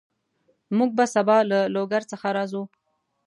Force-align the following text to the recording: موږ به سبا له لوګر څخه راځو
موږ 0.77 0.89
به 0.97 1.05
سبا 1.15 1.37
له 1.51 1.59
لوګر 1.75 2.03
څخه 2.11 2.27
راځو 2.37 2.63